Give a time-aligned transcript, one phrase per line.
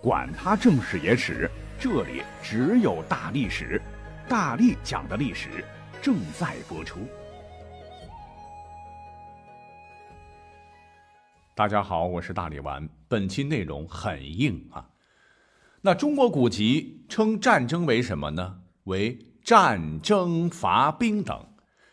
[0.00, 3.82] 管他正史野史，这里只有大历史，
[4.28, 5.64] 大力讲的历史
[6.00, 7.00] 正在播出。
[11.56, 12.88] 大家好，我是大力丸。
[13.08, 14.88] 本期内容很硬啊。
[15.80, 18.60] 那中国古籍称战争为什么呢？
[18.84, 21.44] 为战争伐兵等。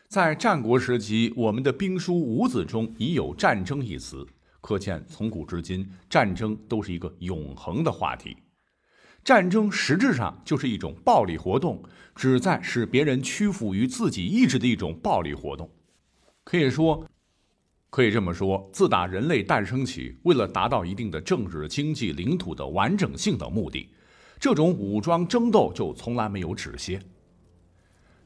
[0.08, 4.24] 在战国时期，我们的兵书《五子》中已有“战争”一词。
[4.66, 8.36] 可见，从古至今，战争都是一个永恒的话题。
[9.24, 11.84] 战争实质上就是一种暴力活动，
[12.16, 15.70] 旨在使别人屈服于自己意志的一种暴力活动。
[16.44, 17.08] 可以说，
[17.92, 23.88] 可以这么说，自打人类诞生起，为了达到一定的政治、经济、领土的完整性等目的，
[24.40, 27.00] 这种武装争斗就从来没有止歇。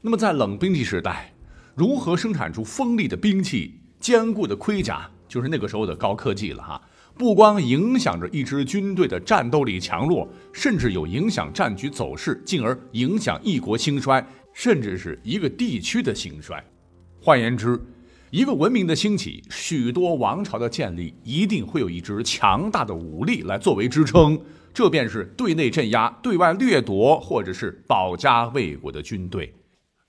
[0.00, 1.34] 那么，在冷兵器时代，
[1.74, 5.10] 如何生产出锋利的兵器、坚固的盔甲？
[5.30, 6.82] 就是那个时候的高科技了哈，
[7.16, 16.62] 不光影响着一支军队的战斗力强弱，甚至有影响战局走势，进而影响一国兴衰，甚至是一个地区的兴衰。
[17.20, 17.80] 换言之，
[18.30, 24.36] 一个文明的兴起，许多王朝的建立，一定会有一支强大的武力来作为支撑，
[24.74, 29.54] 这便是对内镇压、对外掠夺，或者是保家卫国的军队。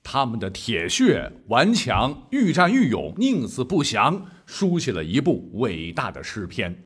[0.04, 6.84] 他们的铁血顽强，愈战愈勇，宁死不降，书写了一部伟大的诗篇。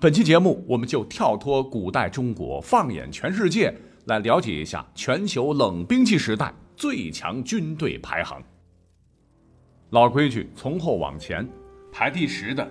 [0.00, 3.74] 本期节目，我们就跳脱古代中国，放眼全世界，
[4.06, 8.42] 来了解一下全球冷兵器时代最强军队排行。
[9.90, 11.46] 老规矩，从后往前，
[11.90, 12.66] 排第十的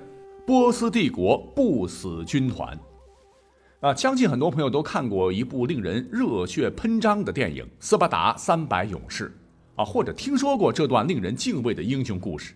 [0.45, 2.79] 波斯帝国不死军团。
[3.81, 9.25] 啊，相信很多朋友都看过一部令人热血喷张的电影《斯巴达三百勇士》。
[9.78, 12.53] 啊，或者听说过这段令人敬畏的英雄故事。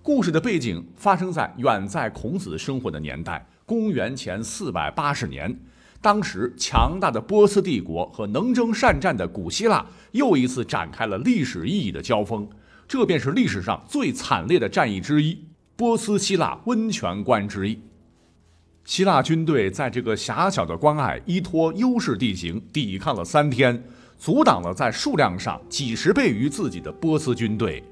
[0.00, 5.54] 故事的背景发生在远在孔子生活的年代，公元前四百八十年。
[6.00, 12.48] 当时，强大的波斯帝国和能征善战的古希腊又一次展开了历史意义的交锋。
[12.86, 15.44] 这便是历史上最惨烈的战役之一——
[15.74, 17.80] 波斯希腊温泉关之役。
[18.84, 23.82] 希腊军队在这个狭小的关隘，依托优势地形，抵抗了三天。
[24.18, 27.82] 阻挡了在数量上几十倍于自己的波斯军队，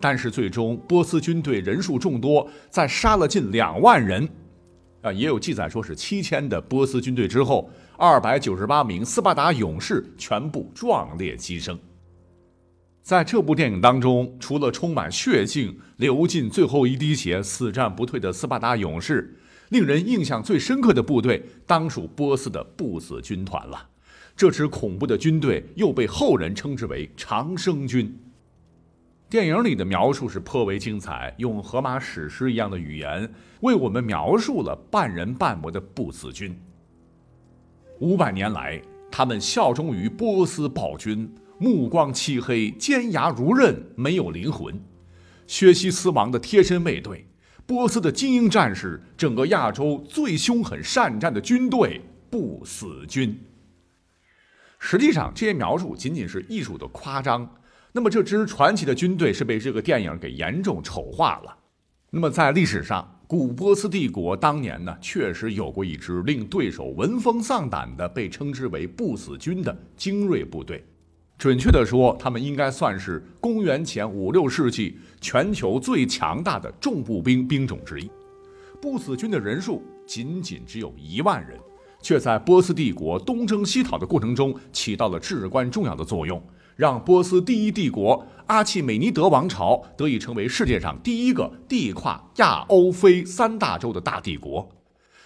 [0.00, 4.28] 但是最终波斯军队人数众多，在杀了近两万人，
[5.00, 11.78] 啊，也有记载说是七千的波斯军队之后，二百九十八名斯巴达勇士全部壮烈牺牲。
[13.02, 19.36] 在这部电影当中，除了充满血性、流尽最后一滴血、死战不退的斯巴达勇士，
[19.70, 23.88] 令人印象最深刻的部队当属波斯的不死军团了。
[24.36, 28.18] 这支恐怖的军队又被后人称之为长生军。
[29.28, 36.54] 电影里的描述是颇为精彩，用荷马史诗一样的语言为我们描述了半人半魔的不死军。
[38.00, 44.78] 五百年来，他们效忠于波斯暴君，目光漆黑，尖牙如刃，没有灵魂。
[45.46, 47.26] 薛西斯王的贴身卫队，
[47.64, 53.38] 波斯的精英战士，整个亚洲最凶狠善战的军队——不死军。
[54.84, 57.48] 实际上，这些描述仅仅是艺术的夸张。
[57.92, 61.56] 那么，这支传奇的军队是被这个电影给严重丑化了。
[62.10, 70.84] 那么，在历史上，古波斯帝国当年呢，确实有过一支令对手闻风丧胆的，被称之为“不死军”的精锐部队。
[71.38, 78.10] 准确的说，他们应该算是公元前五六世纪全球最强大的重步兵兵种之一。
[78.80, 81.56] 不死军的人数仅仅只有一万人。
[82.02, 86.42] 却在波斯帝国东征西讨的过程中起到了至关重要的作用，
[86.76, 94.68] 让波斯第一帝国阿契美尼德王朝得以成为世界上第一个地跨亚欧非三大洲的大帝国。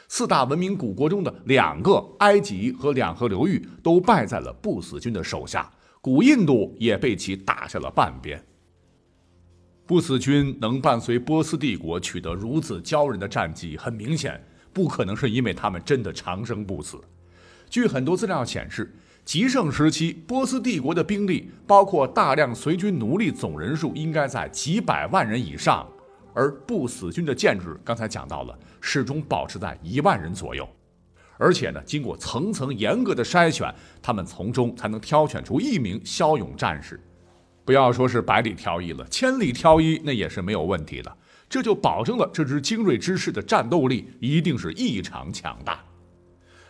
[0.08, 5.68] 四大文明古国中的两个埃及和两河流域都败在了不死军的手下，
[6.00, 8.40] 古印度也被其打下了半边。
[9.84, 14.40] 不死军能伴随波斯帝国取得如此骄人的战绩，很明显。
[14.76, 17.00] 不可能是因为他们真的长生不死。
[17.70, 18.94] 据很多资料显示，
[19.24, 25.88] 极盛时期波斯帝国的兵力，包括大量随军奴隶，总人数应该在几百万人以上。
[26.34, 30.68] 而不死军的建制，刚才讲到了，始终保持在一万人左右。
[31.38, 37.00] 而且呢，经过层层严格的筛选，他们从中才能挑选出一名骁勇战士。
[37.64, 41.16] 不要说是百里挑一了，千里挑一那也是没有问题的。
[41.48, 45.84] 这就保证了这支精锐之师的战斗力一定是异常强大。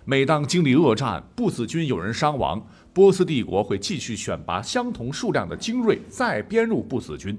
[0.04, 7.36] 每当经历恶战，不死军有人伤亡，波斯帝国会继续选拔相同数量的精锐，再编入不死军。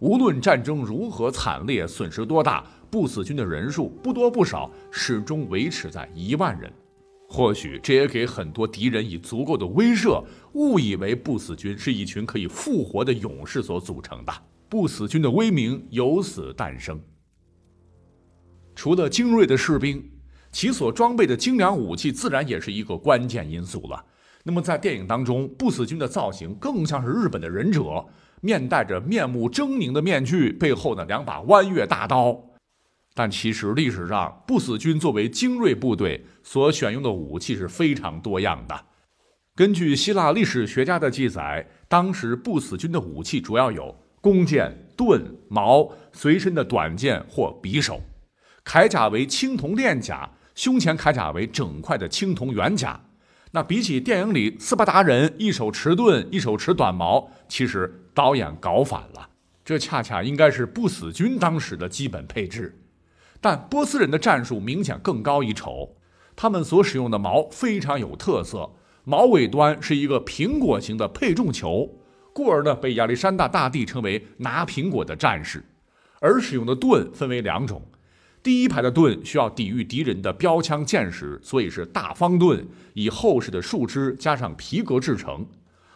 [0.00, 6.70] 无论战争如何惨烈，损失多大，不死军的人数不多不少，始终维持在一万人。
[7.26, 10.22] 或许这也给很多敌人以足够的威慑，
[10.52, 14.32] 误以为不死军是一群可以复活的勇士所组成的。
[14.74, 17.00] 不死军的威名由此诞生。
[18.74, 20.10] 除了精锐的士兵，
[20.50, 24.04] 其所装备的精良武器自然也是一个关键因素了。
[24.42, 28.04] 那么在电影当中，不死军的造型更像是日本的忍者，
[28.40, 32.36] 面戴着面目狰狞的面具，背后呢两把弯月大刀。
[33.14, 38.86] 但其实历史上，不死军作为精锐部队所选用的武器是非常多样的。
[39.54, 43.94] 根据希腊历史学家的记载，当时不死军的武器主要有
[44.24, 48.00] 弓箭、盾、矛、随身的短剑或匕首，
[48.64, 52.98] 铠甲为青铜链甲，胸前铠甲为整块的青铜圆甲。
[53.50, 59.28] 那比起电影里斯巴达人一手持盾，一手持短矛，其实导演搞反了，
[59.62, 62.80] 这恰恰应该是不死军当时的基本配置。
[63.42, 65.98] 但波斯人的战术明显更高一筹，
[66.34, 68.70] 他们所使用的矛非常有特色，
[69.04, 71.98] 矛尾端是一个苹果形的配重球，
[72.34, 75.64] 故而呢被亚历山大大帝称为拿苹果的战士。
[76.20, 77.82] 而使用的盾分为两种，
[78.42, 85.46] 第一排的盾需要抵御敌人的标枪箭矢，所以是大方盾，以厚实的树枝加上皮革制成；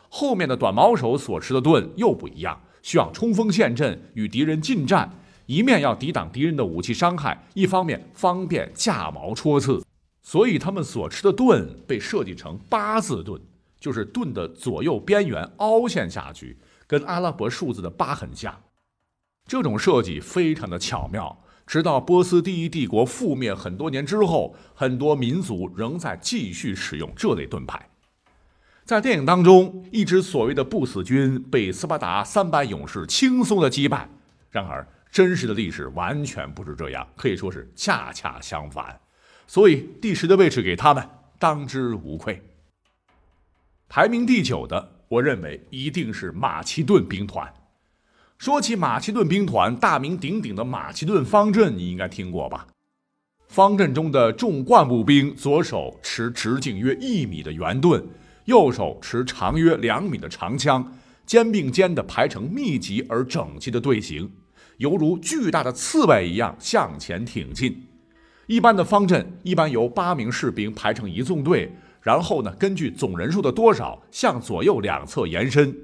[0.08, 5.10] 后面的短矛手所持的盾又不一样，需要冲锋陷阵，与敌人近战。
[5.46, 9.82] 一面要抵挡敌人的武器伤害，一方面方便架矛戳刺，
[10.20, 13.40] 所以他们所持的盾被设计成八字盾，
[13.80, 18.62] 就是盾的左右边缘凹陷下去，跟阿拉伯数字的八很像。
[19.46, 27.88] 这种设计非常的巧妙，直到波斯第一帝国覆灭很多年之后，很多民族仍在继续使用这类盾牌。
[28.84, 34.08] 在电影当中，一支所谓的不死军被斯巴达三百勇士轻松的击败，
[34.50, 34.86] 然而。
[35.10, 39.00] 真实的历史完全不是这样，可以说是恰恰相反，
[39.46, 41.02] 所以第十的位置给他们
[41.38, 42.42] 当之无愧。
[43.90, 47.50] 排名第九的，我认为一定是马其顿兵团。
[48.36, 52.66] 说起马其顿兵团，大名鼎鼎的马其顿方阵，你应该听过吧？
[53.48, 58.06] 方阵中的重冠步兵，左手持直径约一米的圆盾，
[58.44, 60.94] 右手持长约两米的长枪，
[61.24, 64.30] 肩并肩的排成密集而整齐的队形。
[64.76, 67.86] 犹如巨大的刺猬一样向前挺进。
[68.46, 75.74] 一般的方阵一般由八名士兵排成一纵队，然后呢，根据总人数的多少向左右两侧延伸。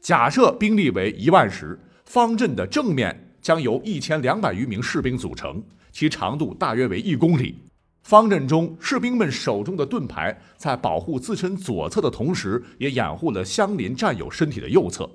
[0.00, 7.64] 假设兵力为一万时，方阵的正面将由一千两百余名士兵组成，其长度大约为一公里。
[8.04, 15.10] 方阵中士兵们手中的盾牌在保护自身左侧的同时，也掩护了相邻战友身体的右侧。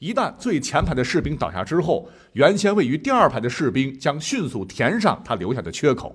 [0.00, 6.14] 一旦最前排的士兵倒下之后，原先位于第二排的士兵将迅速填上他留下的缺口。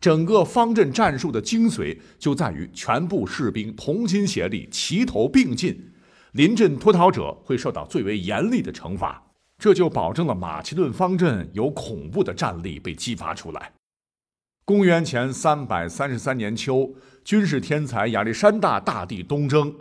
[0.00, 5.92] 整个方阵战术的精髓就在于全部士兵同心协力、齐头并进，
[6.32, 9.22] 临阵脱逃者会受到最为严厉的惩罚。
[9.58, 13.72] 这就保证了马其顿方阵有恐怖的战力被激发出来。
[14.64, 19.74] 公元前三百三十三年秋，军事天才亚历山大大帝东征。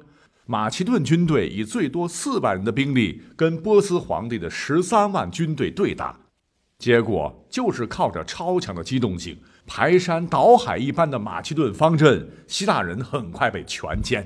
[0.46, 6.20] 马其顿军队以最多四万人的兵力跟波斯皇帝的十三万军队对打，
[6.80, 9.38] 结果就是靠着超强的机动性，
[9.72, 14.26] 排山倒海一般的马其顿方阵，希腊人很快被全歼。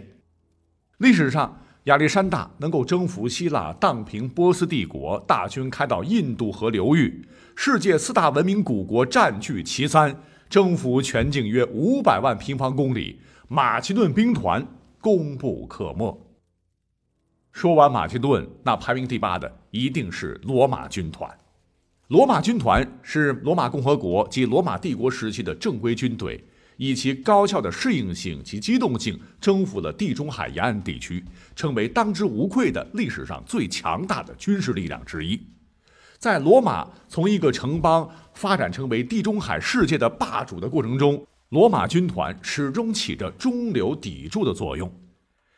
[1.00, 7.28] 历史上，亚历山大能够征服希腊、荡平波斯帝国，大军开到印度河流域，
[7.58, 10.18] 世界四大文明古国占据其三，
[10.50, 14.66] 征服全境约五百万平方公里，马其顿兵团。
[15.02, 16.18] 功不可没。
[17.52, 21.30] 说完马其顿，那排名第八的一定是罗马军团。
[22.08, 26.44] 罗马军团是罗马共和国及罗马帝国时期的正规军队，
[26.78, 31.24] 以其高效的适应性及机动性，征服了地中海沿岸地区，
[31.56, 35.42] 成为当之无愧的历史上最强大的军事力量之一。
[36.20, 41.26] 在罗马从一个城邦发展成为地中海世界的霸主的过程中。
[41.50, 44.92] 罗马军团始终起着中流砥柱的作用。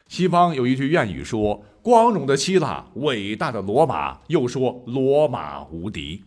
[0.10, 6.22] 西方有一句谚语说：“光荣的希腊，伟大的罗马。”又说：“罗马无敌。”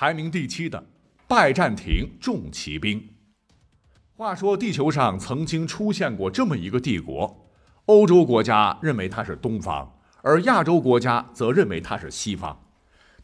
[0.00, 0.80] 排名第七的
[1.26, 3.02] 拜占庭重骑兵。
[4.14, 7.50] 话说，地球上曾经出现过这么一个帝国，
[7.86, 12.56] 欧洲国家认为它是东方，而亚洲国家则认为它是西方。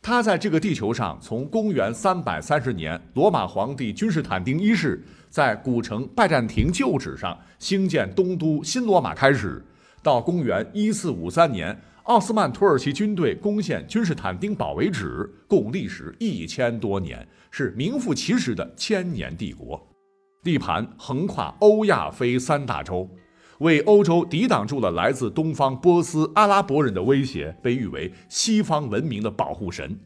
[0.02, 5.00] 它在这个地球上，从公元三百三十年罗马皇帝君士坦丁一世
[5.30, 9.64] 在古城拜占庭旧址上兴建东都新罗马开始，
[10.02, 19.82] 到公元一四五三年奥斯曼土耳其军队攻陷君士坦丁堡为止，共历时一千多年，是名副其实的千年帝国。
[20.42, 23.08] 地盘横跨欧亚非三大洲，
[23.60, 29.98] 为欧洲抵挡住了来自东方波斯阿拉伯人的威胁，被誉为西方文明的保护神。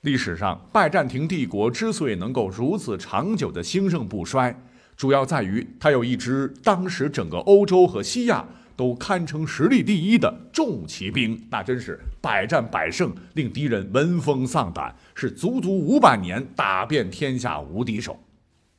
[0.00, 4.60] 历史上，拜占庭帝国之所以能够如此长久的兴盛不衰，
[4.96, 8.44] 主要在于它有一支当时整个欧洲和西亚
[8.76, 18.18] 都堪称实力第一的重骑兵，那真是百战百胜，令敌人闻风丧胆，是足足五百年打遍天下无敌手。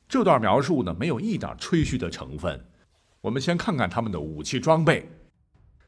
[0.07, 2.63] 这段描述呢，没有一点吹嘘的成分。
[3.21, 5.09] 我们先看看他们的武器装备。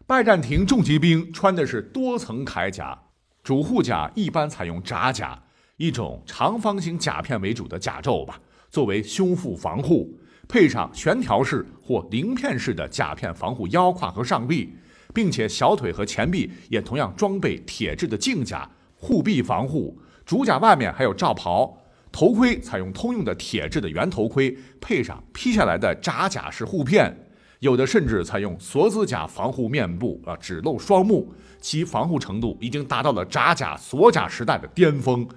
[0.07, 2.97] 拜占庭重骑兵穿的是多层铠甲，
[3.43, 5.43] 主护甲一般采用铡甲，
[5.77, 14.75] 一种长方形甲片为主的甲胄吧，作为胸腹防护，配上悬条式或鳞片式的甲片防护腰胯和上臂，
[15.13, 19.99] 并且小腿和前臂也同样装备铁质的镜甲护臂防护。
[20.25, 21.81] 主甲外面还有罩袍。
[22.11, 27.13] 头盔采用通用的铁质的圆头盔，配上披下来的扎甲式护片，
[27.59, 35.27] 有的甚至采用锁子甲防护面部啊，只露双目，其防护程度已经达到了扎甲锁甲时代的巅峰。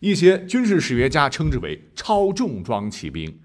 [0.00, 3.38] 一些军事史学家称之为超重装骑兵，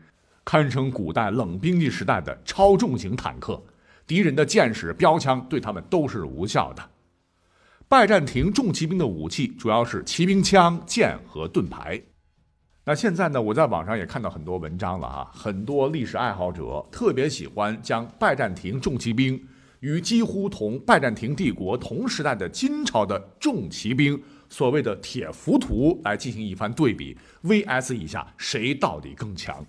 [0.43, 3.61] 堪称古代冷兵器时代的超重型坦克，
[4.07, 6.89] 敌人的箭矢、标枪对他们都是无效的。
[7.87, 12.01] 拜占庭重骑兵的武器主要是骑兵枪、剑和盾牌。
[12.83, 13.39] 那现在呢？
[13.39, 19.39] 我在网上也看到很多文章了哈，很多历史爱好者特别喜欢将拜占庭重骑兵
[19.81, 24.19] 与几乎同拜占庭帝国同时代的金朝的重骑兵，
[24.49, 29.63] 所谓的铁浮屠来进行一番对比，VS 一下谁到底更强。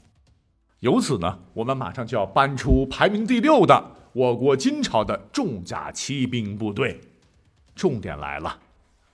[0.83, 7.01] 由此呢，我们马上就要搬出排名第六的我国金朝的重甲骑兵部队，
[7.77, 8.59] 重点来了。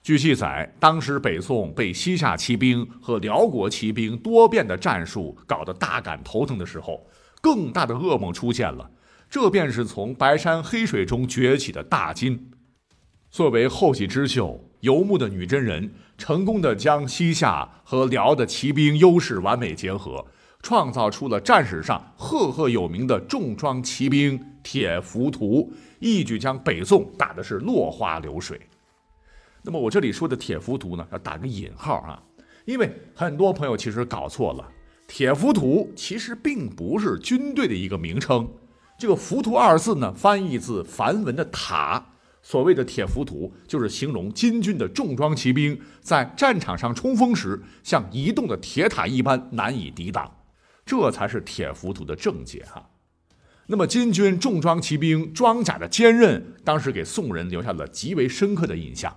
[0.02, 7.06] 据记载，当时北宋被西夏骑兵和辽国骑兵多变的战术搞得大感头疼的时候，
[7.42, 8.90] 更大的噩梦出现了。
[9.28, 12.50] 这便是从白山黑水中崛起的大金。
[13.30, 20.24] 作为后起之秀，游牧的女真人成功的将西夏和辽的骑兵优势完美结合，
[20.62, 28.60] 创造出了战史上赫赫有名的重装骑兵铁浮屠，一举将北宋打的是落花流水。
[29.62, 32.22] 那么我这里说的铁浮屠呢，要打个引号啊，
[32.64, 34.68] 因为很多朋友其实搞错了，
[35.06, 38.48] 铁浮屠其实并不是军队的一个名称。
[38.98, 42.04] 这个“浮屠”二字呢，翻译自梵文的“塔”，
[42.42, 50.28] 所谓的铁浮屠就是形容金军的重装骑兵在战场上冲锋时，像移动的铁塔一般难以抵挡，
[50.88, 52.88] 这才是铁浮屠的正解哈。
[53.66, 59.14] 那么金军重装骑兵装甲的坚韧，当时给宋人留下了极为深刻的印象。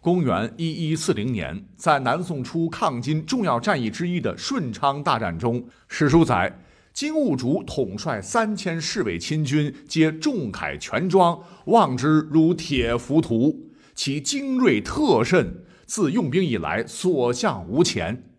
[0.00, 6.58] 公元一一四零年，在南宋初抗金重要战役之一的顺昌大战中，史书载
[6.94, 18.30] 金兀术统帅三千侍卫亲军，皆重铠全装，望之如铁浮屠，其精锐特甚，自用兵以来所向无前。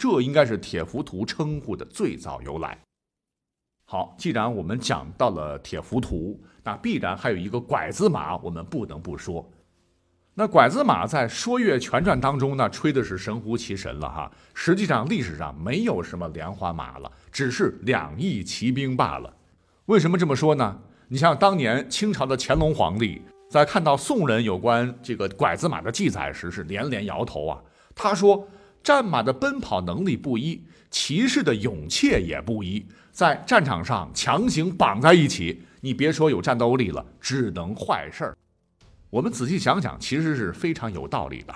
[0.00, 2.78] 这应该是铁浮屠称呼的最早由来。
[3.84, 9.46] 好，既然我们讲到了铁浮屠，那必然还有一个拐子马，我们不能不说。
[10.32, 14.32] 那拐子马在《说岳全传》当中呢，吹的是神乎其神了哈。
[14.54, 19.30] 实际上历史上没有什么连环马了，只是两翼骑兵罢了。
[19.84, 20.78] 为什么这么说呢？
[21.08, 27.60] 你像当年清朝的乾隆皇帝，在看到宋人有关这个拐子马的记载时，是连连摇头啊。
[27.94, 28.48] 他说，
[28.82, 38.36] 战马的奔跑能力不一，骑士的勇怯也不一，在战场上强行绑在一起，你别说有战斗力了，只能坏事儿。
[39.10, 41.54] 我们仔细想想，其实是非常有道理的。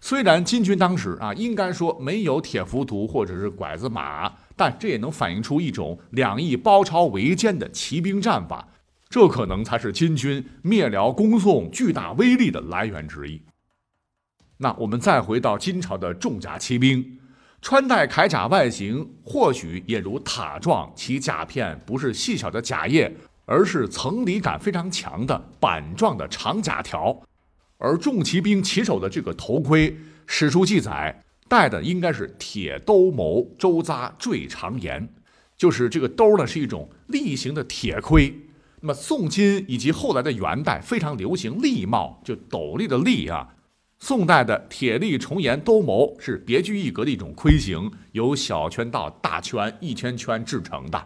[0.00, 8.68] 虽然金军当时啊，应该说没有铁浮屠或者是拐子马，但这也能反映出一种两翼包抄围歼的骑兵战法。
[9.08, 13.40] 这可能才是金军灭辽攻宋巨大威力的来源之一。
[14.58, 17.18] 那我们再回到金朝的重甲骑兵，
[17.62, 23.16] 穿戴铠甲外形或许也如塔状，其甲片不是细小的甲叶。
[23.50, 27.18] 而是层理感非常强的板状的长甲条，
[27.78, 29.96] 而重骑兵骑手的这个头盔，
[30.26, 35.08] 史书记载戴的应该是铁兜鍪，周匝坠长檐，
[35.56, 38.38] 就是这个兜呢是一种立形的铁盔。
[38.82, 43.48] 那么宋金以及后来的元代非常流行笠帽，就斗笠的笠啊。
[44.00, 51.04] 宋代的铁力重檐兜鍪是别具一格的一种盔形，由小圈到大圈一圈圈制成的。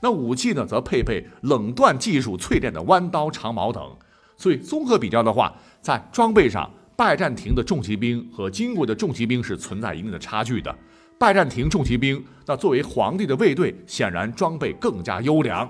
[0.00, 3.96] 那武器呢，则配备冷锻技术淬炼的弯刀、长矛等，
[4.36, 5.52] 所以综合比较的话，
[5.82, 10.74] 在装备上，拜占庭的重骑兵和金国的重骑兵是存在一定的差距的。
[11.18, 15.68] 拜占庭重骑兵那作为皇帝的卫队，显然装备更加优良。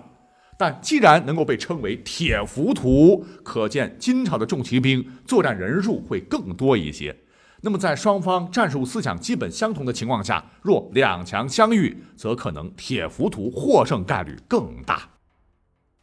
[0.59, 7.17] 但既然能够被称为铁浮屠，可见金朝的重骑兵作战人数会更多一些。
[7.61, 15.11] 那么在双方战术思想基本相同的情况下，若两强相遇，则可能铁浮屠获胜概率更大。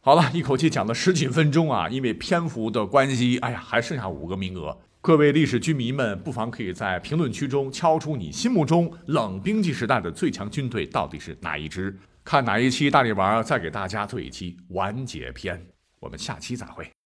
[0.00, 4.78] 好了，一口气讲了十几分钟啊，因为篇幅的关系，哎呀，还剩下五个名额。
[5.02, 11.96] 各位历史军迷们，不妨可以在评论区中敲出你心目中冷兵器时代的最强军队到底是哪一支？
[12.26, 15.64] 看哪一期大力丸再给大家做一期完结篇。
[16.00, 16.96] 我们下期再会。